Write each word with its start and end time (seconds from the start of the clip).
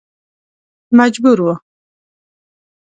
مجبور 0.97 1.39
و. 1.41 1.47